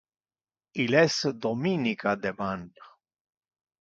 Il 0.83 0.95
es 1.01 1.19
dominica 1.45 2.15
deman. 2.25 2.65